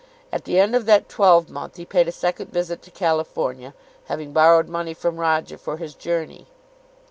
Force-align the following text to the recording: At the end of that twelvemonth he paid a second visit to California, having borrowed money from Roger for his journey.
At 0.31 0.45
the 0.45 0.57
end 0.59 0.75
of 0.75 0.87
that 0.87 1.09
twelvemonth 1.09 1.77
he 1.77 1.85
paid 1.85 2.07
a 2.07 2.11
second 2.11 2.51
visit 2.51 2.81
to 2.81 2.89
California, 2.89 3.75
having 4.05 4.33
borrowed 4.33 4.67
money 4.67 4.95
from 4.95 5.17
Roger 5.17 5.59
for 5.59 5.77
his 5.77 5.93
journey. 5.93 6.47